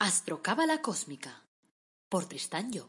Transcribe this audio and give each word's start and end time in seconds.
Astrocábala 0.00 0.80
Cósmica 0.80 1.42
por 2.08 2.26
Tristán 2.26 2.70
Job. 2.72 2.86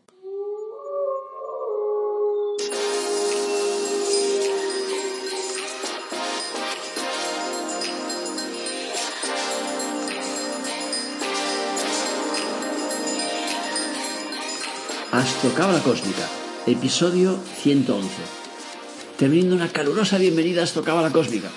Astrocábala 15.12 15.82
Cósmica, 15.82 16.30
episodio 16.68 17.40
111. 17.64 18.08
Te 19.18 19.28
brindo 19.28 19.56
una 19.56 19.70
calurosa 19.70 20.20
bienvenida 20.20 20.62
a 20.62 20.66
Astrocábala 20.66 21.10
Cósmica, 21.10 21.50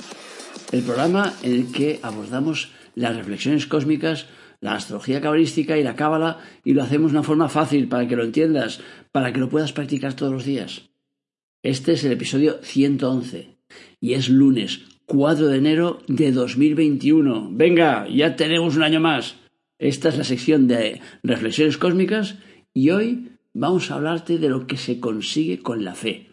el 0.73 0.83
programa 0.83 1.35
en 1.43 1.53
el 1.53 1.73
que 1.73 2.01
abordamos 2.03 2.71
las 2.95 3.15
reflexiones 3.15 3.67
cósmicas 3.67 4.25
la 4.63 4.77
astrología 4.77 5.21
cabalística 5.21 5.77
y 5.77 5.83
la 5.83 5.97
cábala 5.97 6.39
y 6.65 6.73
lo 6.73 6.83
hacemos 6.83 7.11
de 7.11 7.19
una 7.19 7.27
forma 7.27 7.49
fácil 7.49 7.89
para 7.89 8.07
que 8.07 8.17
lo 8.17 8.25
entiendas, 8.25 8.81
para 9.11 9.33
que 9.33 9.41
lo 9.41 9.51
puedas 9.51 9.73
practicar 9.73 10.15
todos 10.15 10.33
los 10.33 10.45
días. 10.45 10.89
Este 11.63 11.93
es 11.93 12.05
el 12.05 12.13
episodio 12.13 12.59
111 12.63 13.59
y 14.01 14.15
es 14.15 14.29
lunes 14.29 14.83
4 15.07 15.49
de 15.49 15.59
enero 15.59 16.01
de 16.07 16.31
2021. 16.31 17.51
Venga, 17.53 18.07
ya 18.09 18.37
tenemos 18.37 18.77
un 18.77 18.85
año 18.85 19.01
más. 19.01 19.37
Esta 19.79 20.09
es 20.09 20.17
la 20.17 20.25
sección 20.25 20.69
de 20.69 21.01
reflexiones 21.25 21.77
cósmicas 21.77 22.37
y 22.73 22.91
hoy 22.91 23.33
vamos 23.53 23.91
a 23.91 23.97
hablarte 23.97 24.39
de 24.39 24.49
lo 24.49 24.69
que 24.69 24.77
se 24.77 25.01
consigue 25.01 25.59
con 25.59 25.85
la 25.85 25.97
fe. 25.97 26.31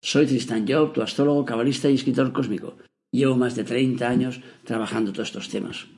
Soy 0.00 0.26
Tristan 0.26 0.66
Job, 0.68 0.92
tu 0.92 1.02
astrólogo, 1.02 1.44
cabalista 1.44 1.90
y 1.90 1.94
escritor 1.94 2.32
cósmico. 2.32 2.76
Llevo 3.10 3.36
más 3.36 3.56
de 3.56 3.64
30 3.64 4.08
años 4.08 4.40
trabajando 4.64 5.12
todos 5.12 5.28
estos 5.28 5.48
temas. 5.48 5.88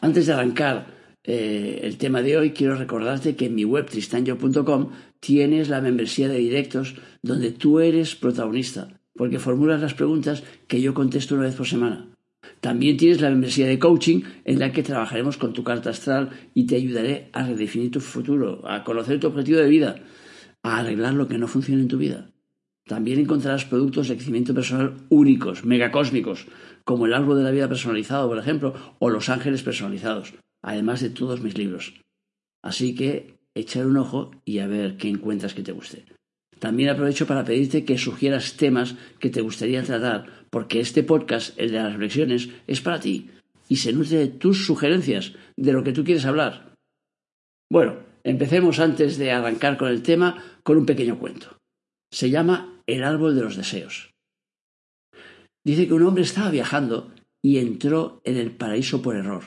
Antes 0.00 0.26
de 0.26 0.32
arrancar 0.32 0.86
eh, 1.24 1.80
el 1.82 1.98
tema 1.98 2.22
de 2.22 2.38
hoy, 2.38 2.50
quiero 2.52 2.74
recordarte 2.76 3.36
que 3.36 3.46
en 3.46 3.54
mi 3.54 3.64
web 3.64 3.86
tristanyo.com 3.86 4.90
tienes 5.20 5.68
la 5.68 5.80
membresía 5.80 6.28
de 6.28 6.38
directos 6.38 6.94
donde 7.22 7.52
tú 7.52 7.80
eres 7.80 8.16
protagonista, 8.16 9.00
porque 9.14 9.38
formulas 9.38 9.82
las 9.82 9.94
preguntas 9.94 10.42
que 10.66 10.80
yo 10.80 10.94
contesto 10.94 11.34
una 11.34 11.44
vez 11.44 11.54
por 11.54 11.66
semana. 11.66 12.08
También 12.60 12.96
tienes 12.96 13.20
la 13.20 13.30
membresía 13.30 13.66
de 13.66 13.78
coaching 13.78 14.22
en 14.44 14.58
la 14.58 14.72
que 14.72 14.82
trabajaremos 14.82 15.36
con 15.36 15.52
tu 15.52 15.62
carta 15.64 15.90
astral 15.90 16.30
y 16.54 16.66
te 16.66 16.76
ayudaré 16.76 17.28
a 17.32 17.46
redefinir 17.46 17.90
tu 17.90 18.00
futuro, 18.00 18.66
a 18.66 18.84
conocer 18.84 19.20
tu 19.20 19.26
objetivo 19.26 19.58
de 19.58 19.68
vida, 19.68 19.96
a 20.62 20.78
arreglar 20.78 21.14
lo 21.14 21.28
que 21.28 21.38
no 21.38 21.48
funciona 21.48 21.82
en 21.82 21.88
tu 21.88 21.98
vida. 21.98 22.29
También 22.90 23.20
encontrarás 23.20 23.66
productos 23.66 24.08
de 24.08 24.16
crecimiento 24.16 24.52
personal 24.52 24.96
únicos, 25.10 25.64
megacósmicos, 25.64 26.48
como 26.82 27.06
el 27.06 27.14
árbol 27.14 27.38
de 27.38 27.44
la 27.44 27.52
vida 27.52 27.68
personalizado, 27.68 28.28
por 28.28 28.36
ejemplo, 28.36 28.74
o 28.98 29.10
los 29.10 29.28
ángeles 29.28 29.62
personalizados, 29.62 30.34
además 30.60 31.00
de 31.00 31.10
todos 31.10 31.40
mis 31.40 31.56
libros. 31.56 31.94
Así 32.64 32.96
que 32.96 33.38
echar 33.54 33.86
un 33.86 33.96
ojo 33.96 34.32
y 34.44 34.58
a 34.58 34.66
ver 34.66 34.96
qué 34.96 35.08
encuentras 35.08 35.54
que 35.54 35.62
te 35.62 35.70
guste. 35.70 36.04
También 36.58 36.88
aprovecho 36.88 37.28
para 37.28 37.44
pedirte 37.44 37.84
que 37.84 37.96
sugieras 37.96 38.56
temas 38.56 38.96
que 39.20 39.30
te 39.30 39.40
gustaría 39.40 39.84
tratar, 39.84 40.48
porque 40.50 40.80
este 40.80 41.04
podcast, 41.04 41.56
el 41.60 41.70
de 41.70 41.78
las 41.78 41.92
reflexiones, 41.92 42.48
es 42.66 42.80
para 42.80 42.98
ti 42.98 43.30
y 43.68 43.76
se 43.76 43.92
nutre 43.92 44.18
de 44.18 44.26
tus 44.26 44.66
sugerencias, 44.66 45.34
de 45.56 45.72
lo 45.72 45.84
que 45.84 45.92
tú 45.92 46.02
quieres 46.02 46.24
hablar. 46.24 46.74
Bueno, 47.70 48.00
empecemos 48.24 48.80
antes 48.80 49.16
de 49.16 49.30
arrancar 49.30 49.76
con 49.76 49.90
el 49.90 50.02
tema 50.02 50.42
con 50.64 50.76
un 50.76 50.86
pequeño 50.86 51.20
cuento. 51.20 51.56
Se 52.12 52.28
llama 52.28 52.69
El 52.90 53.04
árbol 53.04 53.36
de 53.36 53.42
los 53.42 53.54
deseos. 53.54 54.12
Dice 55.62 55.86
que 55.86 55.94
un 55.94 56.02
hombre 56.02 56.24
estaba 56.24 56.50
viajando 56.50 57.14
y 57.40 57.58
entró 57.58 58.20
en 58.24 58.36
el 58.36 58.50
paraíso 58.50 59.00
por 59.00 59.14
error. 59.14 59.44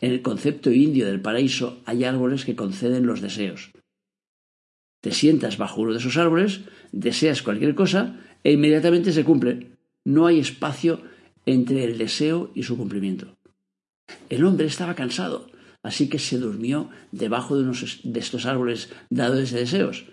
En 0.00 0.12
el 0.12 0.22
concepto 0.22 0.70
indio 0.70 1.06
del 1.06 1.20
paraíso 1.20 1.82
hay 1.86 2.04
árboles 2.04 2.44
que 2.44 2.54
conceden 2.54 3.04
los 3.04 3.20
deseos. 3.20 3.72
Te 5.00 5.10
sientas 5.10 5.58
bajo 5.58 5.80
uno 5.80 5.92
de 5.92 5.98
esos 5.98 6.16
árboles, 6.18 6.60
deseas 6.92 7.42
cualquier 7.42 7.74
cosa 7.74 8.20
e 8.44 8.52
inmediatamente 8.52 9.10
se 9.10 9.24
cumple. 9.24 9.72
No 10.04 10.28
hay 10.28 10.38
espacio 10.38 11.02
entre 11.46 11.82
el 11.82 11.98
deseo 11.98 12.52
y 12.54 12.62
su 12.62 12.76
cumplimiento. 12.76 13.36
El 14.28 14.44
hombre 14.44 14.68
estaba 14.68 14.94
cansado, 14.94 15.50
así 15.82 16.08
que 16.08 16.20
se 16.20 16.38
durmió 16.38 16.90
debajo 17.10 17.56
de 17.56 17.64
uno 17.64 17.72
de 18.04 18.20
estos 18.20 18.46
árboles 18.46 18.92
dados 19.10 19.50
de 19.50 19.58
deseos. 19.58 20.06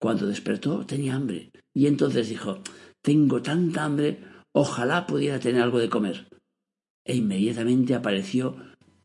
Cuando 0.00 0.26
despertó 0.26 0.84
tenía 0.86 1.14
hambre 1.14 1.52
y 1.74 1.86
entonces 1.86 2.28
dijo 2.28 2.62
Tengo 3.02 3.42
tanta 3.42 3.84
hambre 3.84 4.30
Ojalá 4.52 5.06
pudiera 5.06 5.38
tener 5.38 5.62
algo 5.62 5.78
de 5.78 5.88
comer. 5.88 6.28
E 7.04 7.16
inmediatamente 7.16 7.94
apareció 7.94 8.56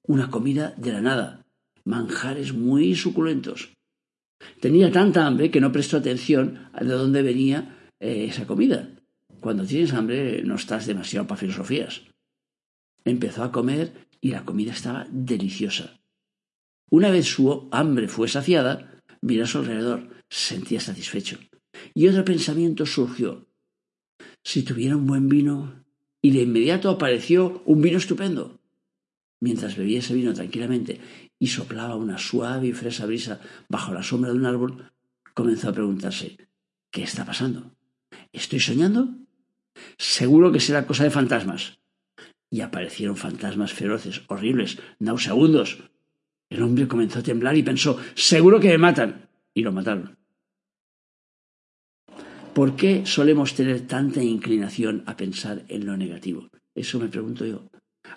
una 0.03 0.29
comida 0.29 0.73
de 0.77 0.93
la 0.93 1.01
nada, 1.01 1.45
manjares 1.83 2.53
muy 2.53 2.95
suculentos. 2.95 3.73
Tenía 4.59 4.91
tanta 4.91 5.25
hambre 5.25 5.51
que 5.51 5.61
no 5.61 5.71
prestó 5.71 5.97
atención 5.97 6.69
a 6.73 6.83
de 6.83 6.93
dónde 6.93 7.21
venía 7.21 7.91
eh, 7.99 8.25
esa 8.25 8.47
comida. 8.47 8.89
Cuando 9.39 9.65
tienes 9.65 9.93
hambre 9.93 10.43
no 10.43 10.55
estás 10.55 10.87
demasiado 10.87 11.27
para 11.27 11.39
filosofías. 11.39 12.03
Empezó 13.03 13.43
a 13.43 13.51
comer 13.51 14.07
y 14.19 14.31
la 14.31 14.45
comida 14.45 14.71
estaba 14.71 15.07
deliciosa. 15.11 15.99
Una 16.89 17.11
vez 17.11 17.25
su 17.27 17.67
hambre 17.71 18.07
fue 18.07 18.27
saciada, 18.27 18.94
miró 19.25 19.43
a 19.43 19.47
su 19.47 19.57
alrededor, 19.57 20.07
se 20.29 20.55
sentía 20.55 20.79
satisfecho. 20.79 21.39
Y 21.93 22.07
otro 22.07 22.23
pensamiento 22.23 22.85
surgió 22.85 23.47
si 24.43 24.63
tuviera 24.63 24.95
un 24.95 25.07
buen 25.07 25.27
vino. 25.27 25.83
Y 26.21 26.31
de 26.31 26.43
inmediato 26.43 26.89
apareció 26.89 27.61
un 27.65 27.81
vino 27.81 27.97
estupendo. 27.97 28.59
Mientras 29.41 29.75
bebía 29.75 29.99
ese 29.99 30.13
vino 30.13 30.33
tranquilamente 30.33 30.99
y 31.39 31.47
soplaba 31.47 31.95
una 31.95 32.17
suave 32.17 32.67
y 32.67 32.73
fresa 32.73 33.05
brisa 33.05 33.41
bajo 33.69 33.93
la 33.93 34.01
sombra 34.01 34.31
de 34.31 34.37
un 34.37 34.45
árbol, 34.45 34.91
comenzó 35.33 35.69
a 35.69 35.73
preguntarse 35.73 36.37
¿Qué 36.91 37.03
está 37.03 37.25
pasando? 37.25 37.75
¿Estoy 38.31 38.59
soñando? 38.59 39.09
Seguro 39.97 40.51
que 40.51 40.59
será 40.59 40.87
cosa 40.87 41.03
de 41.03 41.11
fantasmas. 41.11 41.79
Y 42.49 42.61
aparecieron 42.61 43.17
fantasmas 43.17 43.73
feroces, 43.73 44.21
horribles, 44.27 44.77
nauseabundos. 44.99 45.83
El 46.55 46.63
hombre 46.63 46.87
comenzó 46.87 47.19
a 47.19 47.23
temblar 47.23 47.57
y 47.57 47.63
pensó 47.63 47.99
Seguro 48.13 48.61
que 48.61 48.69
me 48.69 48.77
matan. 48.77 49.27
Y 49.53 49.61
lo 49.61 49.73
mataron. 49.73 50.17
¿Por 52.53 52.77
qué 52.77 53.05
solemos 53.05 53.55
tener 53.55 53.81
tanta 53.81 54.23
inclinación 54.23 55.03
a 55.05 55.17
pensar 55.17 55.65
en 55.67 55.85
lo 55.85 55.97
negativo? 55.97 56.47
Eso 56.73 56.97
me 56.97 57.09
pregunto 57.09 57.45
yo. 57.45 57.69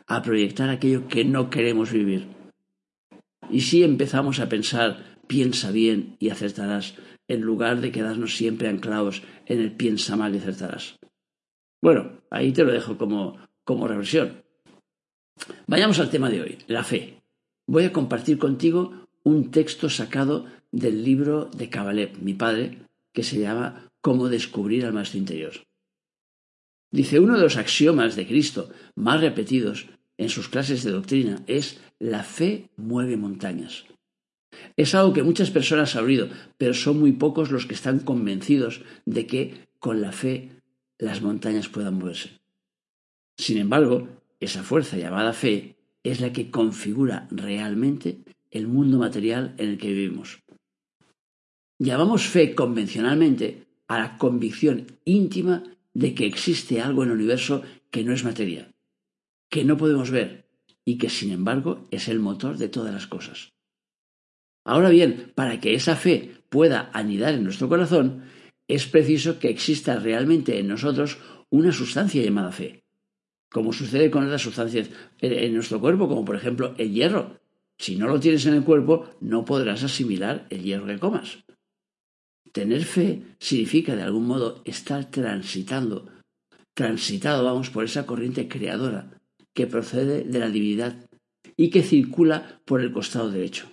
A 0.06 0.22
proyectar 0.22 0.70
aquello 0.70 1.08
que 1.08 1.24
no 1.24 1.50
queremos 1.50 1.90
vivir. 1.90 2.28
Y 3.50 3.62
si 3.62 3.82
empezamos 3.82 4.38
a 4.38 4.48
pensar, 4.48 5.18
piensa 5.26 5.72
bien 5.72 6.14
y 6.20 6.30
acertarás, 6.30 6.94
en 7.26 7.40
lugar 7.40 7.80
de 7.80 7.90
quedarnos 7.90 8.36
siempre 8.36 8.68
anclados 8.68 9.24
en 9.46 9.58
el 9.58 9.72
piensa 9.72 10.16
mal 10.16 10.32
y 10.36 10.38
acertarás. 10.38 10.96
Bueno, 11.82 12.20
ahí 12.30 12.52
te 12.52 12.62
lo 12.62 12.72
dejo 12.72 12.96
como, 12.98 13.36
como 13.64 13.88
reversión. 13.88 14.44
Vayamos 15.66 15.98
al 15.98 16.10
tema 16.10 16.30
de 16.30 16.42
hoy, 16.42 16.58
la 16.68 16.84
fe. 16.84 17.17
Voy 17.68 17.84
a 17.84 17.92
compartir 17.92 18.38
contigo 18.38 19.06
un 19.24 19.50
texto 19.50 19.90
sacado 19.90 20.46
del 20.72 21.04
libro 21.04 21.50
de 21.54 21.68
Kabalev, 21.68 22.18
mi 22.22 22.32
padre, 22.32 22.78
que 23.12 23.22
se 23.22 23.38
llama 23.38 23.90
cómo 24.00 24.30
descubrir 24.30 24.86
al 24.86 24.94
maestro 24.94 25.18
interior. 25.18 25.52
Dice, 26.90 27.20
uno 27.20 27.36
de 27.36 27.42
los 27.42 27.58
axiomas 27.58 28.16
de 28.16 28.26
Cristo 28.26 28.70
más 28.94 29.20
repetidos 29.20 29.86
en 30.16 30.30
sus 30.30 30.48
clases 30.48 30.82
de 30.82 30.92
doctrina 30.92 31.42
es 31.46 31.78
la 31.98 32.24
fe 32.24 32.70
mueve 32.76 33.18
montañas. 33.18 33.84
Es 34.78 34.94
algo 34.94 35.12
que 35.12 35.22
muchas 35.22 35.50
personas 35.50 35.94
han 35.94 36.06
oído, 36.06 36.30
pero 36.56 36.72
son 36.72 36.98
muy 36.98 37.12
pocos 37.12 37.50
los 37.50 37.66
que 37.66 37.74
están 37.74 37.98
convencidos 37.98 38.80
de 39.04 39.26
que 39.26 39.68
con 39.78 40.00
la 40.00 40.12
fe 40.12 40.62
las 40.96 41.20
montañas 41.20 41.68
puedan 41.68 41.98
moverse. 41.98 42.30
Sin 43.36 43.58
embargo, 43.58 44.08
esa 44.40 44.62
fuerza 44.62 44.96
llamada 44.96 45.34
fe 45.34 45.77
es 46.02 46.20
la 46.20 46.32
que 46.32 46.50
configura 46.50 47.28
realmente 47.30 48.18
el 48.50 48.66
mundo 48.66 48.98
material 48.98 49.54
en 49.58 49.70
el 49.70 49.78
que 49.78 49.88
vivimos. 49.88 50.42
Llamamos 51.78 52.26
fe 52.26 52.54
convencionalmente 52.54 53.66
a 53.86 53.98
la 53.98 54.18
convicción 54.18 54.86
íntima 55.04 55.62
de 55.94 56.14
que 56.14 56.26
existe 56.26 56.80
algo 56.80 57.02
en 57.02 57.10
el 57.10 57.16
universo 57.16 57.62
que 57.90 58.04
no 58.04 58.12
es 58.12 58.24
materia, 58.24 58.70
que 59.50 59.64
no 59.64 59.76
podemos 59.76 60.10
ver 60.10 60.48
y 60.84 60.98
que 60.98 61.10
sin 61.10 61.32
embargo 61.32 61.86
es 61.90 62.08
el 62.08 62.18
motor 62.18 62.58
de 62.58 62.68
todas 62.68 62.92
las 62.92 63.06
cosas. 63.06 63.52
Ahora 64.64 64.90
bien, 64.90 65.32
para 65.34 65.60
que 65.60 65.74
esa 65.74 65.96
fe 65.96 66.42
pueda 66.48 66.90
anidar 66.92 67.34
en 67.34 67.44
nuestro 67.44 67.68
corazón, 67.68 68.24
es 68.68 68.86
preciso 68.86 69.38
que 69.38 69.48
exista 69.48 69.98
realmente 69.98 70.58
en 70.58 70.68
nosotros 70.68 71.18
una 71.50 71.72
sustancia 71.72 72.22
llamada 72.22 72.52
fe, 72.52 72.84
como 73.50 73.72
sucede 73.72 74.10
con 74.10 74.24
otras 74.24 74.42
sustancias 74.42 74.90
en 75.20 75.54
nuestro 75.54 75.80
cuerpo, 75.80 76.08
como 76.08 76.24
por 76.24 76.36
ejemplo 76.36 76.74
el 76.78 76.92
hierro. 76.92 77.40
Si 77.78 77.96
no 77.96 78.08
lo 78.08 78.18
tienes 78.20 78.44
en 78.46 78.54
el 78.54 78.64
cuerpo, 78.64 79.08
no 79.20 79.44
podrás 79.44 79.84
asimilar 79.84 80.46
el 80.50 80.62
hierro 80.62 80.86
que 80.86 80.98
comas. 80.98 81.38
Tener 82.52 82.84
fe 82.84 83.22
significa 83.38 83.94
de 83.94 84.02
algún 84.02 84.26
modo 84.26 84.62
estar 84.64 85.10
transitando, 85.10 86.10
transitado, 86.74 87.44
vamos, 87.44 87.70
por 87.70 87.84
esa 87.84 88.06
corriente 88.06 88.48
creadora 88.48 89.20
que 89.54 89.66
procede 89.66 90.24
de 90.24 90.38
la 90.38 90.48
divinidad, 90.48 91.08
y 91.58 91.70
que 91.70 91.82
circula 91.82 92.60
por 92.64 92.80
el 92.80 92.92
costado 92.92 93.30
derecho. 93.30 93.68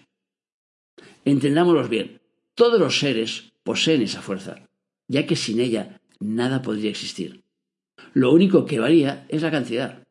Entendámoslo 1.24 1.88
bien, 1.88 2.20
todos 2.56 2.80
los 2.80 3.00
seres 3.00 3.54
poseen 3.64 4.02
esa 4.02 4.22
fuerza, 4.22 4.68
ya 5.08 5.26
que 5.26 5.36
sin 5.36 5.60
ella 5.60 6.02
nada 6.20 6.62
podría 6.62 6.90
existir. 6.90 7.45
Lo 8.14 8.32
único 8.32 8.66
que 8.66 8.80
varía 8.80 9.26
es 9.30 9.42
la 9.42 9.52
cantidad. 9.52 10.06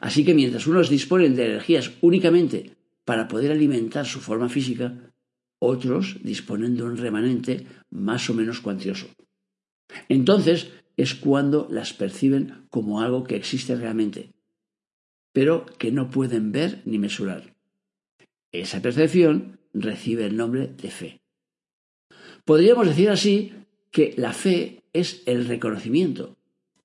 Así 0.00 0.24
que 0.24 0.34
mientras 0.34 0.66
unos 0.66 0.88
disponen 0.88 1.34
de 1.34 1.46
energías 1.46 1.92
únicamente 2.00 2.76
para 3.04 3.28
poder 3.28 3.52
alimentar 3.52 4.06
su 4.06 4.20
forma 4.20 4.48
física, 4.48 5.12
otros 5.58 6.18
disponen 6.22 6.76
de 6.76 6.82
un 6.82 6.96
remanente 6.96 7.66
más 7.90 8.28
o 8.30 8.34
menos 8.34 8.60
cuantioso. 8.60 9.08
Entonces 10.08 10.72
es 10.96 11.14
cuando 11.14 11.68
las 11.70 11.92
perciben 11.92 12.66
como 12.70 13.00
algo 13.00 13.24
que 13.24 13.36
existe 13.36 13.74
realmente, 13.74 14.30
pero 15.32 15.66
que 15.66 15.90
no 15.90 16.10
pueden 16.10 16.52
ver 16.52 16.82
ni 16.84 16.98
mesurar. 16.98 17.54
Esa 18.52 18.80
percepción 18.80 19.58
recibe 19.72 20.26
el 20.26 20.36
nombre 20.36 20.68
de 20.68 20.90
fe. 20.90 21.20
Podríamos 22.44 22.86
decir 22.86 23.10
así 23.10 23.52
que 23.90 24.14
la 24.16 24.32
fe 24.32 24.84
es 24.92 25.22
el 25.26 25.46
reconocimiento 25.46 26.36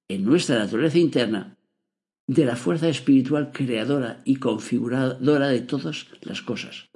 en 0.10 0.26
nuestra 0.26 0.58
naturaleza 0.58 0.98
interna 0.98 1.58
de 2.28 2.46
la 2.46 2.56
fuerza 2.56 2.90
espiritual 2.90 3.52
creadora 3.52 4.22
y 4.26 4.36
configuradora 4.36 5.48
de 5.48 5.62
todas 5.62 6.08
las 6.22 6.42
cosas. 6.42 6.90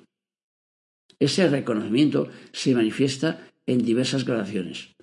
Ese 1.20 1.48
reconocimiento 1.48 2.30
se 2.52 2.76
manifiesta 2.76 3.48
en 3.66 3.86
diversas 3.86 4.26
gradaciones. 4.26 4.96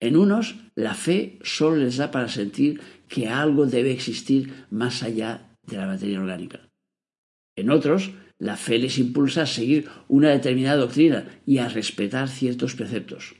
En 0.00 0.16
unos, 0.16 0.56
la 0.74 0.94
fe 0.94 1.38
solo 1.42 1.76
les 1.76 1.96
da 1.96 2.10
para 2.10 2.28
sentir 2.28 2.80
que 3.08 3.28
algo 3.28 3.66
debe 3.66 3.92
existir 3.92 4.66
más 4.70 5.02
allá 5.02 5.56
de 5.62 5.78
la 5.78 5.86
materia 5.86 6.20
orgánica. 6.20 6.68
En 7.56 7.70
otros, 7.70 8.12
la 8.38 8.56
fe 8.56 8.78
les 8.78 8.98
impulsa 8.98 9.42
a 9.42 9.46
seguir 9.46 9.88
una 10.08 10.30
determinada 10.30 10.76
doctrina 10.76 11.40
y 11.46 11.58
a 11.58 11.68
respetar 11.68 12.28
ciertos 12.28 12.74
preceptos. 12.74 13.34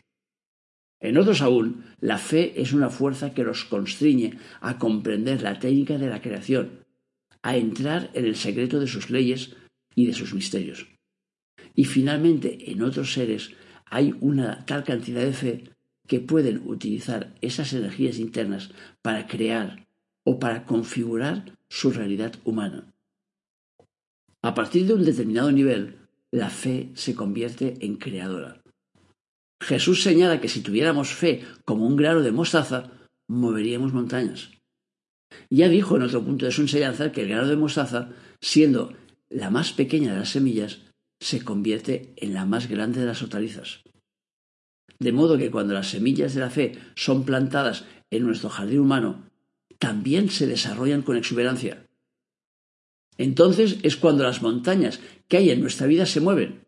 En 1.00 1.19
otros 1.19 1.43
aún, 1.43 1.84
la 2.00 2.19
fe 2.19 2.60
es 2.60 2.72
una 2.72 2.88
fuerza 2.88 3.34
que 3.34 3.44
los 3.44 3.64
constriñe 3.64 4.38
a 4.60 4.78
comprender 4.78 5.43
la 5.43 5.58
técnica 5.58 5.98
de 5.98 6.08
la 6.08 6.22
creación, 6.22 6.84
a 7.43 7.56
entrar 7.56 8.10
en 8.14 8.25
el 8.25 8.37
secreto 8.37 8.81
de 8.81 8.87
sus 8.87 9.10
leyes 9.10 9.54
y 9.94 10.06
de 10.06 10.14
sus 10.14 10.34
misterios. 10.34 10.88
Y 11.75 11.84
finalmente, 11.84 12.70
en 12.70 12.82
otros 12.82 13.12
seres 13.12 13.50
hay 13.84 14.14
una 14.20 14.64
tal 14.64 14.84
cantidad 14.84 15.22
de 15.22 15.32
fe 15.32 15.64
que 16.06 16.20
pueden 16.20 16.62
utilizar 16.66 17.34
esas 17.40 17.72
energías 17.72 18.19
internas 18.19 18.70
para 19.02 19.26
crear 19.26 19.87
o 20.25 20.38
para 20.38 20.64
configurar 20.64 21.56
su 21.69 21.90
realidad 21.90 22.34
humana. 22.44 22.93
A 24.43 24.54
partir 24.54 24.87
de 24.87 24.94
un 24.94 25.04
determinado 25.04 25.52
nivel, 25.52 25.96
la 26.31 26.50
fe 26.50 26.90
se 26.94 27.14
convierte 27.14 27.75
en 27.81 27.96
creadora. 27.96 28.62
Jesús 29.61 30.03
señala 30.03 30.41
que 30.41 30.49
si 30.49 30.61
tuviéramos 30.61 31.14
fe 31.14 31.44
como 31.64 31.87
un 31.87 31.97
grano 31.97 32.23
de 32.23 32.32
mostaza, 32.32 32.93
moveríamos 33.29 33.93
montañas. 33.93 34.50
Ya 35.50 35.69
dijo 35.69 35.97
en 35.97 36.03
otro 36.03 36.25
punto 36.25 36.47
de 36.47 36.53
su 36.53 36.62
enseñanza 36.62 37.12
que 37.12 37.23
el 37.23 37.29
grano 37.29 37.49
de 37.49 37.56
mostaza, 37.56 38.11
siendo 38.41 38.93
la 39.29 39.50
más 39.50 39.73
pequeña 39.73 40.12
de 40.12 40.20
las 40.20 40.31
semillas, 40.31 40.82
se 41.20 41.43
convierte 41.43 42.12
en 42.17 42.35
la 42.35 42.44
más 42.44 42.69
grande 42.69 43.00
de 43.00 43.06
las 43.06 43.23
hortalizas. 43.23 43.82
De 44.99 45.12
modo 45.12 45.38
que 45.38 45.50
cuando 45.50 45.75
las 45.75 45.88
semillas 45.88 46.35
de 46.35 46.41
la 46.41 46.50
fe 46.50 46.79
son 46.94 47.25
plantadas 47.25 47.85
en 48.11 48.25
nuestro 48.25 48.49
jardín 48.49 48.81
humano, 48.81 49.29
también 49.79 50.31
se 50.31 50.47
desarrollan 50.47 51.03
con 51.03 51.17
exuberancia. 51.17 51.87
Entonces 53.19 53.79
es 53.82 53.97
cuando 53.97 54.25
las 54.25 54.43
montañas 54.43 55.00
que 55.29 55.38
hay 55.38 55.50
en 55.50 55.61
nuestra 55.61 55.87
vida 55.87 56.06
se 56.06 56.20
mueven, 56.20 56.66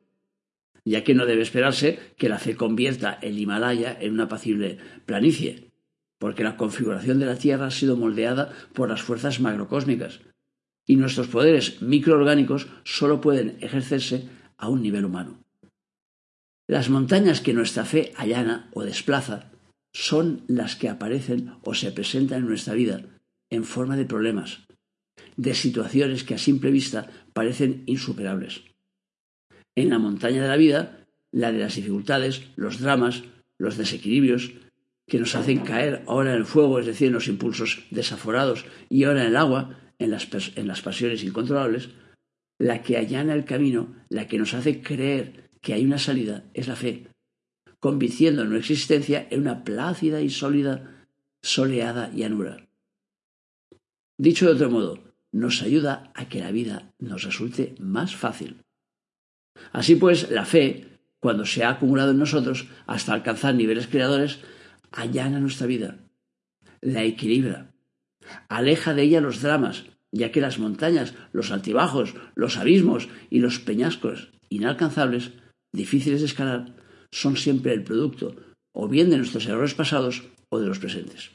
ya 0.85 1.05
que 1.05 1.15
no 1.15 1.27
debe 1.27 1.43
esperarse 1.43 1.99
que 2.17 2.29
la 2.29 2.39
fe 2.39 2.57
convierta 2.57 3.19
el 3.23 3.39
Himalaya 3.39 3.97
en 4.01 4.13
una 4.13 4.25
apacible 4.25 4.79
planicie, 5.07 5.71
porque 6.19 6.45
la 6.45 6.57
configuración 6.57 7.19
de 7.19 7.27
la 7.27 7.37
Tierra 7.37 7.67
ha 7.67 7.71
sido 7.71 7.97
moldeada 7.97 8.53
por 8.73 8.89
las 8.89 9.03
fuerzas 9.03 9.41
macrocósmicas, 9.41 10.21
y 10.87 10.97
nuestros 10.97 11.29
poderes 11.29 11.83
microorgánicos 11.83 12.69
solo 12.85 13.21
pueden 13.21 13.59
ejercerse 13.61 14.29
a 14.57 14.69
un 14.69 14.83
nivel 14.83 15.05
humano. 15.05 15.45
Las 16.67 16.91
montañas 16.91 17.41
que 17.41 17.55
nuestra 17.55 17.85
fe 17.85 18.13
allana 18.17 18.71
o 18.75 18.85
desplaza 18.85 19.51
son 19.93 20.45
las 20.49 20.77
que 20.77 20.89
aparecen 20.89 21.55
o 21.63 21.75
se 21.75 21.93
presentan 21.93 22.41
en 22.41 22.49
nuestra 22.49 22.75
vida 22.75 23.03
en 23.51 23.65
forma 23.65 23.97
de 23.97 24.05
problemas, 24.05 24.67
de 25.37 25.55
situaciones 25.55 26.25
que 26.25 26.35
a 26.35 26.39
simple 26.39 26.71
vista 26.71 27.09
parecen 27.33 27.85
insuperables 27.87 28.68
en 29.83 29.91
la 29.91 29.99
montaña 29.99 30.43
de 30.43 30.49
la 30.49 30.57
vida, 30.57 31.07
la 31.33 31.53
de 31.53 31.59
las 31.59 31.77
dificultades, 31.77 32.43
los 32.57 32.81
dramas, 32.81 33.25
los 33.59 33.77
desequilibrios, 33.77 34.53
que 35.07 35.19
nos 35.19 35.35
hacen 35.35 35.61
caer 35.61 36.03
ahora 36.07 36.33
en 36.33 36.39
el 36.39 36.45
fuego, 36.45 36.79
es 36.79 36.87
decir, 36.87 37.09
en 37.09 37.15
los 37.15 37.29
impulsos 37.29 37.85
desaforados, 37.91 38.67
y 38.89 39.05
ahora 39.05 39.23
en 39.23 39.29
el 39.29 39.37
agua, 39.37 39.79
en 39.99 40.11
las, 40.11 40.29
en 40.57 40.69
las 40.69 40.83
pasiones 40.83 41.25
incontrolables, 41.25 41.91
la 42.59 42.83
que 42.83 42.97
allana 42.97 43.35
el 43.35 43.45
camino, 43.45 43.95
la 44.09 44.27
que 44.27 44.39
nos 44.39 44.55
hace 44.55 44.83
creer 44.83 45.51
que 45.61 45.75
hay 45.75 45.85
una 45.85 45.99
salida, 45.99 46.45
es 46.55 46.69
la 46.69 46.77
fe, 46.77 47.09
convirtiendo 47.81 48.45
nuestra 48.45 48.73
existencia 48.73 49.27
en 49.31 49.41
una 49.41 49.65
plácida 49.65 50.21
y 50.21 50.31
sólida, 50.31 51.07
soleada 51.43 52.11
llanura. 52.13 52.69
Dicho 54.19 54.47
de 54.47 54.53
otro 54.53 54.71
modo, 54.71 55.15
nos 55.33 55.63
ayuda 55.63 56.13
a 56.15 56.29
que 56.29 56.41
la 56.41 56.51
vida 56.51 56.93
nos 56.99 57.23
resulte 57.23 57.75
más 57.79 58.17
fácil. 58.17 58.65
Así 59.73 59.97
pues, 59.97 60.31
la 60.31 60.45
fe, 60.45 60.99
cuando 61.21 61.45
se 61.45 61.65
ha 61.65 61.71
acumulado 61.71 62.13
en 62.13 62.19
nosotros 62.19 62.67
hasta 62.87 63.13
alcanzar 63.13 63.55
niveles 63.55 63.87
creadores, 63.87 64.41
allana 64.93 65.41
nuestra 65.41 65.67
vida, 65.67 65.99
la 66.81 67.05
equilibra, 67.05 67.73
aleja 68.49 68.95
de 68.95 69.03
ella 69.03 69.21
los 69.21 69.43
dramas, 69.43 69.85
ya 70.13 70.33
que 70.33 70.41
las 70.41 70.59
montañas, 70.59 71.15
los 71.33 71.51
altibajos, 71.51 72.15
los 72.35 72.57
abismos 72.57 73.09
y 73.31 73.41
los 73.41 73.59
peñascos 73.59 74.31
inalcanzables, 74.49 75.33
difíciles 75.73 76.21
de 76.21 76.27
escalar, 76.27 76.75
son 77.11 77.37
siempre 77.37 77.73
el 77.75 77.85
producto 77.85 78.35
o 78.73 78.89
bien 78.89 79.11
de 79.11 79.19
nuestros 79.19 79.47
errores 79.47 79.75
pasados 79.75 80.25
o 80.51 80.59
de 80.59 80.67
los 80.67 80.79
presentes, 80.79 81.31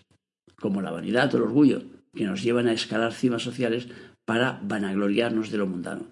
como 0.59 0.81
la 0.81 0.91
vanidad 0.91 1.33
o 1.33 1.37
el 1.37 1.43
orgullo, 1.43 1.83
que 2.15 2.25
nos 2.25 2.43
llevan 2.43 2.67
a 2.67 2.73
escalar 2.73 3.13
cimas 3.13 3.43
sociales 3.43 3.87
para 4.25 4.59
vanagloriarnos 4.63 5.51
de 5.51 5.57
lo 5.57 5.67
mundano. 5.67 6.07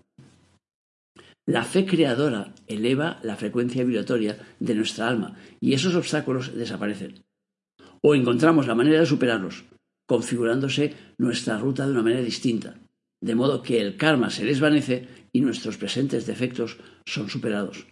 La 1.47 1.63
fe 1.63 1.85
creadora 1.85 2.53
eleva 2.67 3.19
la 3.23 3.35
frecuencia 3.35 3.83
vibratoria 3.83 4.37
de 4.59 4.75
nuestra 4.75 5.07
alma 5.07 5.35
y 5.59 5.73
esos 5.73 5.95
obstáculos 5.95 6.55
desaparecen. 6.55 7.23
O 8.01 8.13
encontramos 8.13 8.67
la 8.67 8.75
manera 8.75 8.99
de 8.99 9.05
superarlos, 9.07 9.65
configurándose 10.07 10.93
nuestra 11.17 11.57
ruta 11.57 11.85
de 11.85 11.93
una 11.93 12.03
manera 12.03 12.21
distinta, 12.21 12.79
de 13.21 13.35
modo 13.35 13.63
que 13.63 13.81
el 13.81 13.97
karma 13.97 14.29
se 14.29 14.45
desvanece 14.45 15.07
y 15.31 15.41
nuestros 15.41 15.77
presentes 15.77 16.27
defectos 16.27 16.77
son 17.05 17.27
superados. 17.29 17.87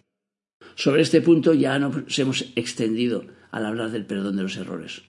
Sobre 0.75 1.01
este 1.01 1.21
punto 1.21 1.53
ya 1.53 1.79
nos 1.79 2.19
hemos 2.19 2.51
extendido 2.55 3.25
al 3.51 3.65
hablar 3.65 3.89
del 3.89 4.05
perdón 4.05 4.37
de 4.37 4.43
los 4.43 4.57
errores. 4.57 5.03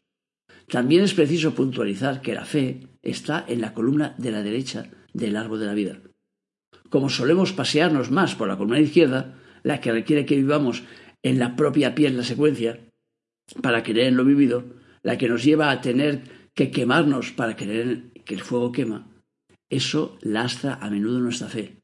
También 0.66 1.04
es 1.04 1.14
preciso 1.14 1.54
puntualizar 1.54 2.23
que 2.23 2.35
la 2.35 2.44
fe 2.44 2.88
está 3.02 3.44
en 3.47 3.61
la 3.61 3.75
columna 3.75 4.14
de 4.18 4.30
la 4.30 4.42
derecha 4.42 4.90
del 5.12 5.37
árbol 5.37 5.61
de 5.61 5.66
la 5.66 5.75
vida 5.75 6.00
como 6.90 7.09
solemos 7.09 7.52
pasearnos 7.52 8.11
más 8.11 8.35
por 8.35 8.49
la 8.49 8.56
columna 8.56 8.80
izquierda, 8.80 9.38
la 9.62 9.80
que 9.80 9.92
requiere 9.92 10.26
que 10.26 10.37
vivamos 10.37 10.82
en 11.23 11.38
la 11.38 11.56
propia 11.56 11.94
piel 11.94 12.16
la 12.16 12.25
secuencia, 12.25 12.80
para 13.62 13.82
creer 13.82 14.09
en 14.09 14.16
lo 14.16 14.25
vivido, 14.25 14.64
la 15.02 15.16
que 15.16 15.28
nos 15.28 15.42
lleva 15.42 15.70
a 15.70 15.80
tener 15.80 16.23
que 16.54 16.70
quemarnos 16.70 17.32
para 17.32 17.56
creer 17.56 18.11
que 18.25 18.35
el 18.35 18.42
fuego 18.42 18.73
quema, 18.73 19.06
eso 19.70 20.18
lastra 20.20 20.75
a 20.75 20.90
menudo 20.90 21.20
nuestra 21.20 21.49
fe. 21.49 21.80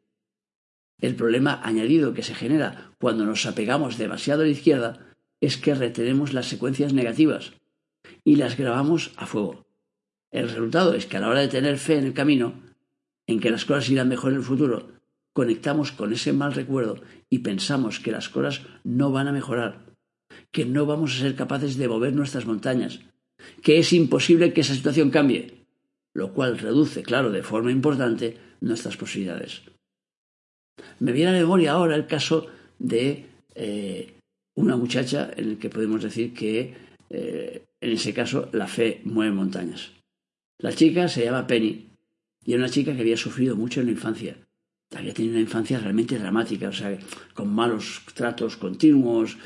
El 1.00 1.14
problema 1.14 1.60
añadido 1.62 2.14
que 2.14 2.22
se 2.22 2.34
genera 2.34 2.92
cuando 2.98 3.25
nos 3.25 3.46
apegamos 3.46 3.98
demasiado 3.98 4.42
a 4.42 4.44
la 4.44 4.50
izquierda 4.50 5.14
es 5.40 5.56
que 5.56 5.75
retenemos 5.75 6.32
las 6.32 6.46
secuencias 6.46 6.92
negativas 6.92 7.52
y 8.25 8.36
las 8.36 8.56
grabamos 8.56 9.12
a 9.16 9.26
fuego. 9.26 9.66
El 10.32 10.48
resultado 10.48 10.94
es 10.94 11.06
que 11.06 11.16
a 11.16 11.20
la 11.20 11.28
hora 11.28 11.40
de 11.40 11.48
tener 11.48 11.78
fe 11.78 11.98
en 11.98 12.06
el 12.06 12.14
camino, 12.14 12.54
en 13.26 13.40
que 13.40 13.50
las 13.50 13.64
cosas 13.64 13.88
irán 13.90 14.08
mejor 14.08 14.32
en 14.32 14.38
el 14.38 14.44
futuro, 14.44 14.95
conectamos 15.36 15.92
con 15.92 16.14
ese 16.14 16.32
mal 16.32 16.54
recuerdo 16.54 16.96
y 17.28 17.40
pensamos 17.40 18.00
que 18.00 18.10
las 18.10 18.30
cosas 18.30 18.62
no 18.84 19.12
van 19.12 19.28
a 19.28 19.32
mejorar, 19.32 19.84
que 20.50 20.64
no 20.64 20.86
vamos 20.86 21.14
a 21.14 21.20
ser 21.20 21.34
capaces 21.36 21.76
de 21.76 21.88
mover 21.88 22.14
nuestras 22.14 22.46
montañas, 22.46 23.00
que 23.62 23.76
es 23.76 23.92
imposible 23.92 24.54
que 24.54 24.62
esa 24.62 24.74
situación 24.74 25.10
cambie, 25.10 25.66
lo 26.14 26.32
cual 26.32 26.56
reduce, 26.56 27.02
claro, 27.02 27.30
de 27.30 27.42
forma 27.42 27.70
importante 27.70 28.38
nuestras 28.62 28.96
posibilidades. 28.96 29.60
Me 31.00 31.12
viene 31.12 31.28
a 31.28 31.34
la 31.34 31.40
memoria 31.40 31.72
ahora 31.72 31.96
el 31.96 32.06
caso 32.06 32.46
de 32.78 33.26
eh, 33.54 34.14
una 34.54 34.78
muchacha 34.78 35.30
en 35.36 35.50
el 35.50 35.58
que 35.58 35.68
podemos 35.68 36.02
decir 36.02 36.32
que 36.32 36.74
eh, 37.10 37.62
en 37.82 37.92
ese 37.92 38.14
caso 38.14 38.48
la 38.52 38.68
fe 38.68 39.02
mueve 39.04 39.32
montañas. 39.32 39.92
La 40.60 40.72
chica 40.72 41.08
se 41.08 41.26
llama 41.26 41.46
Penny 41.46 41.90
Y 42.46 42.54
era 42.54 42.62
una 42.62 42.72
chica 42.72 42.94
que 42.94 43.02
había 43.02 43.18
sufrido 43.18 43.54
mucho 43.54 43.80
en 43.80 43.86
la 43.86 43.92
infancia. 43.92 44.38
Había 44.94 45.14
tenido 45.14 45.34
una 45.34 45.42
infancia 45.42 45.78
realmente 45.78 46.18
dramática, 46.18 46.68
o 46.68 46.72
sea, 46.72 46.96
con 47.34 47.52
malos 47.52 48.02
tratos 48.14 48.56
continuos, 48.56 49.36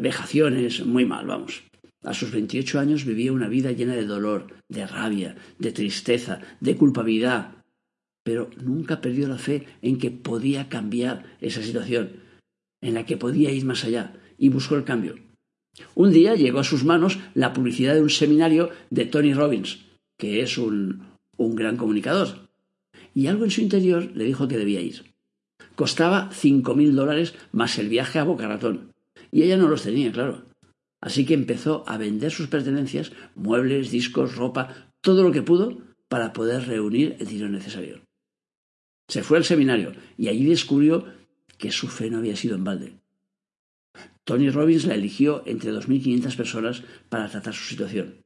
vejaciones, 0.00 0.84
muy 0.86 1.04
mal, 1.04 1.26
vamos. 1.26 1.64
A 2.04 2.14
sus 2.14 2.30
28 2.30 2.78
años 2.78 3.04
vivía 3.04 3.32
una 3.32 3.48
vida 3.48 3.72
llena 3.72 3.96
de 3.96 4.06
dolor, 4.06 4.46
de 4.68 4.86
rabia, 4.86 5.36
de 5.58 5.72
tristeza, 5.72 6.40
de 6.60 6.76
culpabilidad, 6.76 7.64
pero 8.22 8.50
nunca 8.62 9.00
perdió 9.00 9.26
la 9.26 9.38
fe 9.38 9.66
en 9.82 9.98
que 9.98 10.10
podía 10.10 10.68
cambiar 10.68 11.36
esa 11.40 11.62
situación, 11.62 12.12
en 12.80 12.94
la 12.94 13.04
que 13.04 13.16
podía 13.16 13.50
ir 13.50 13.64
más 13.64 13.84
allá, 13.84 14.14
y 14.38 14.48
buscó 14.48 14.76
el 14.76 14.84
cambio. 14.84 15.16
Un 15.94 16.12
día 16.12 16.34
llegó 16.34 16.60
a 16.60 16.64
sus 16.64 16.84
manos 16.84 17.18
la 17.34 17.52
publicidad 17.52 17.94
de 17.94 18.02
un 18.02 18.10
seminario 18.10 18.70
de 18.90 19.06
Tony 19.06 19.34
Robbins, 19.34 19.84
que 20.18 20.42
es 20.42 20.58
un, 20.58 21.02
un 21.36 21.56
gran 21.56 21.76
comunicador, 21.76 22.47
y 23.14 23.26
algo 23.26 23.44
en 23.44 23.50
su 23.50 23.60
interior 23.60 24.10
le 24.14 24.24
dijo 24.24 24.48
que 24.48 24.58
debía 24.58 24.80
ir. 24.80 25.14
Costaba 25.74 26.30
cinco 26.32 26.74
mil 26.74 26.94
dólares 26.94 27.34
más 27.52 27.78
el 27.78 27.88
viaje 27.88 28.18
a 28.18 28.24
Boca 28.24 28.48
Ratón, 28.48 28.94
y 29.30 29.42
ella 29.42 29.56
no 29.56 29.68
los 29.68 29.82
tenía, 29.82 30.12
claro. 30.12 30.46
Así 31.00 31.24
que 31.24 31.34
empezó 31.34 31.84
a 31.86 31.96
vender 31.96 32.32
sus 32.32 32.48
pertenencias, 32.48 33.12
muebles, 33.34 33.90
discos, 33.90 34.36
ropa, 34.36 34.92
todo 35.00 35.22
lo 35.22 35.32
que 35.32 35.42
pudo 35.42 35.78
para 36.08 36.32
poder 36.32 36.66
reunir 36.66 37.16
el 37.20 37.26
dinero 37.26 37.48
necesario. 37.48 38.02
Se 39.08 39.22
fue 39.22 39.38
al 39.38 39.44
seminario 39.44 39.92
y 40.16 40.28
allí 40.28 40.44
descubrió 40.44 41.06
que 41.56 41.70
su 41.70 41.88
fe 41.88 42.10
no 42.10 42.18
había 42.18 42.36
sido 42.36 42.56
en 42.56 42.64
balde. 42.64 43.00
Tony 44.24 44.50
Robbins 44.50 44.84
la 44.84 44.94
eligió 44.94 45.42
entre 45.46 45.72
2.500 45.72 46.36
personas 46.36 46.82
para 47.08 47.28
tratar 47.28 47.54
su 47.54 47.64
situación. 47.64 48.24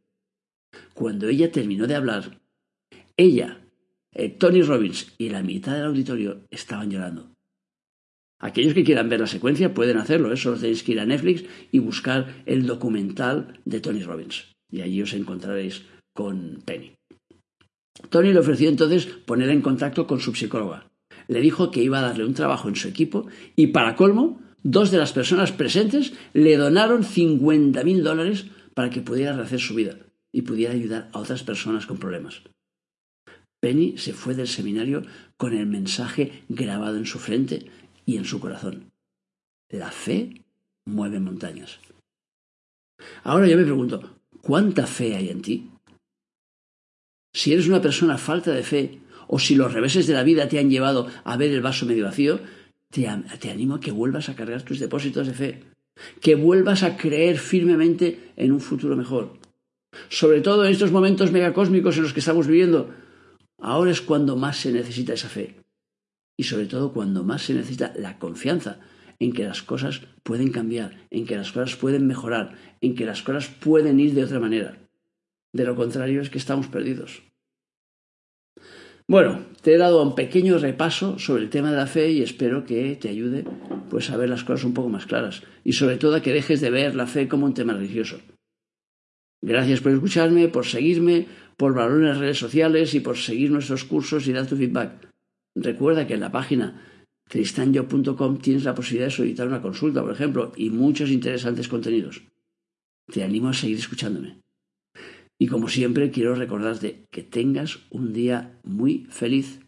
Cuando 0.94 1.28
ella 1.28 1.52
terminó 1.52 1.86
de 1.86 1.94
hablar, 1.94 2.40
ella, 3.16 3.61
eh, 4.14 4.28
Tony 4.28 4.62
Robbins 4.62 5.14
y 5.18 5.30
la 5.30 5.42
mitad 5.42 5.74
del 5.74 5.86
auditorio 5.86 6.46
estaban 6.50 6.90
llorando. 6.90 7.32
Aquellos 8.40 8.74
que 8.74 8.82
quieran 8.82 9.08
ver 9.08 9.20
la 9.20 9.26
secuencia 9.28 9.72
pueden 9.72 9.98
hacerlo, 9.98 10.32
¿eh? 10.32 10.36
solo 10.36 10.58
tenéis 10.58 10.82
que 10.82 10.92
ir 10.92 11.00
a 11.00 11.06
Netflix 11.06 11.44
y 11.70 11.78
buscar 11.78 12.42
el 12.44 12.66
documental 12.66 13.60
de 13.64 13.80
Tony 13.80 14.02
Robbins. 14.02 14.52
Y 14.68 14.80
allí 14.80 15.00
os 15.00 15.14
encontraréis 15.14 15.82
con 16.12 16.60
Penny. 16.64 16.94
Tony 18.10 18.32
le 18.32 18.40
ofreció 18.40 18.68
entonces 18.68 19.06
poner 19.06 19.48
en 19.50 19.62
contacto 19.62 20.08
con 20.08 20.18
su 20.18 20.34
psicóloga. 20.34 20.90
Le 21.28 21.40
dijo 21.40 21.70
que 21.70 21.82
iba 21.82 22.00
a 22.00 22.02
darle 22.02 22.24
un 22.24 22.34
trabajo 22.34 22.68
en 22.68 22.74
su 22.74 22.88
equipo 22.88 23.28
y, 23.54 23.68
para 23.68 23.94
colmo, 23.94 24.40
dos 24.64 24.90
de 24.90 24.98
las 24.98 25.12
personas 25.12 25.52
presentes 25.52 26.12
le 26.32 26.56
donaron 26.56 27.04
50 27.04 27.84
mil 27.84 28.02
dólares 28.02 28.46
para 28.74 28.90
que 28.90 29.02
pudiera 29.02 29.34
rehacer 29.34 29.60
su 29.60 29.74
vida 29.74 29.98
y 30.32 30.42
pudiera 30.42 30.72
ayudar 30.72 31.10
a 31.12 31.20
otras 31.20 31.44
personas 31.44 31.86
con 31.86 31.98
problemas. 31.98 32.42
Penny 33.62 33.96
se 33.96 34.12
fue 34.12 34.34
del 34.34 34.48
seminario 34.48 35.04
con 35.36 35.54
el 35.54 35.66
mensaje 35.66 36.42
grabado 36.48 36.96
en 36.96 37.06
su 37.06 37.20
frente 37.20 37.66
y 38.04 38.16
en 38.16 38.24
su 38.24 38.40
corazón. 38.40 38.90
La 39.70 39.92
fe 39.92 40.42
mueve 40.84 41.20
montañas. 41.20 41.78
Ahora 43.22 43.46
yo 43.46 43.56
me 43.56 43.62
pregunto, 43.62 44.18
¿cuánta 44.40 44.86
fe 44.86 45.14
hay 45.14 45.28
en 45.28 45.42
ti? 45.42 45.70
Si 47.32 47.52
eres 47.52 47.68
una 47.68 47.80
persona 47.80 48.18
falta 48.18 48.50
de 48.50 48.64
fe, 48.64 48.98
o 49.28 49.38
si 49.38 49.54
los 49.54 49.72
reveses 49.72 50.08
de 50.08 50.14
la 50.14 50.24
vida 50.24 50.48
te 50.48 50.58
han 50.58 50.68
llevado 50.68 51.08
a 51.22 51.36
ver 51.36 51.52
el 51.52 51.62
vaso 51.62 51.86
medio 51.86 52.04
vacío, 52.04 52.40
te, 52.90 53.06
animo 53.06 53.76
a 53.76 53.80
que 53.80 53.92
vuelvas 53.92 54.28
a 54.28 54.34
cargar 54.34 54.62
tus 54.62 54.80
depósitos 54.80 55.28
de 55.28 55.34
fe, 55.34 55.62
que 56.20 56.34
vuelvas 56.34 56.82
a 56.82 56.96
creer 56.96 57.38
firmemente 57.38 58.32
en 58.36 58.50
un 58.50 58.60
futuro 58.60 58.96
mejor. 58.96 59.38
Sobre 60.08 60.40
todo 60.40 60.64
en 60.64 60.72
estos 60.72 60.90
momentos 60.90 61.30
megacósmicos 61.30 61.96
en 61.96 62.02
los 62.02 62.12
que 62.12 62.20
estamos 62.20 62.48
viviendo, 62.48 62.90
ahora 63.62 63.90
es 63.90 64.02
cuando 64.02 64.36
más 64.36 64.58
se 64.58 64.72
necesita 64.72 65.14
esa 65.14 65.28
fe. 65.28 65.56
Y 66.36 66.44
sobre 66.44 66.66
todo 66.66 66.92
cuando 66.92 67.24
más 67.24 67.42
se 67.42 67.54
necesita 67.54 67.92
la 67.96 68.18
confianza 68.18 68.80
en 69.18 69.32
que 69.32 69.44
las 69.44 69.62
cosas 69.62 70.02
pueden 70.22 70.50
cambiar, 70.50 71.06
en 71.10 71.26
que 71.26 71.36
las 71.36 71.52
cosas 71.52 71.76
pueden 71.76 72.06
mejorar, 72.06 72.56
en 72.80 72.94
que 72.94 73.06
las 73.06 73.22
cosas 73.22 73.48
pueden 73.48 74.00
ir 74.00 74.14
de 74.14 74.24
otra 74.24 74.40
manera. 74.40 74.78
De 75.54 75.64
lo 75.64 75.76
contrario 75.76 76.20
es 76.20 76.30
que 76.30 76.38
estamos 76.38 76.66
perdidos. 76.66 77.22
Bueno, 79.06 79.44
te 79.62 79.74
he 79.74 79.78
dado 79.78 80.02
un 80.02 80.14
pequeño 80.14 80.58
repaso 80.58 81.18
sobre 81.18 81.42
el 81.42 81.50
tema 81.50 81.70
de 81.70 81.76
la 81.76 81.86
fe 81.86 82.10
y 82.10 82.22
espero 82.22 82.64
que 82.64 82.96
te 82.96 83.08
ayude 83.08 83.44
pues 83.90 84.10
a 84.10 84.16
ver 84.16 84.28
las 84.28 84.42
cosas 84.42 84.64
un 84.64 84.74
poco 84.74 84.88
más 84.88 85.06
claras 85.06 85.42
y 85.64 85.74
sobre 85.74 85.98
todo 85.98 86.16
a 86.16 86.22
que 86.22 86.32
dejes 86.32 86.60
de 86.60 86.70
ver 86.70 86.94
la 86.94 87.06
fe 87.06 87.28
como 87.28 87.46
un 87.46 87.54
tema 87.54 87.74
religioso. 87.74 88.20
Gracias 89.44 89.80
por 89.80 89.92
escucharme, 89.92 90.48
por 90.48 90.66
seguirme, 90.66 91.26
por 91.62 91.74
valorar 91.74 92.14
las 92.14 92.18
redes 92.18 92.38
sociales 92.38 92.92
y 92.92 92.98
por 92.98 93.16
seguir 93.16 93.52
nuestros 93.52 93.84
cursos 93.84 94.26
y 94.26 94.32
dar 94.32 94.48
tu 94.48 94.56
feedback. 94.56 95.08
Recuerda 95.54 96.08
que 96.08 96.14
en 96.14 96.18
la 96.18 96.32
página 96.32 96.82
cristanyo.com 97.28 98.38
tienes 98.38 98.64
la 98.64 98.74
posibilidad 98.74 99.06
de 99.06 99.12
solicitar 99.12 99.46
una 99.46 99.62
consulta, 99.62 100.02
por 100.02 100.10
ejemplo, 100.10 100.50
y 100.56 100.70
muchos 100.70 101.08
interesantes 101.10 101.68
contenidos. 101.68 102.20
Te 103.06 103.22
animo 103.22 103.48
a 103.48 103.52
seguir 103.52 103.78
escuchándome. 103.78 104.40
Y 105.38 105.46
como 105.46 105.68
siempre, 105.68 106.10
quiero 106.10 106.34
recordarte 106.34 107.04
que 107.12 107.22
tengas 107.22 107.78
un 107.90 108.12
día 108.12 108.58
muy 108.64 109.06
feliz 109.10 109.60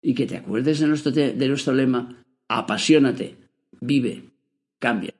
y 0.00 0.14
que 0.14 0.26
te 0.26 0.38
acuerdes 0.38 0.80
de 0.80 0.86
nuestro, 0.86 1.12
de 1.12 1.48
nuestro 1.48 1.74
lema, 1.74 2.24
apasionate, 2.48 3.36
vive, 3.78 4.24
cambia. 4.78 5.12